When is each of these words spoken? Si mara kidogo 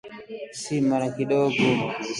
Si 0.61 0.75
mara 0.87 1.07
kidogo 1.15 1.65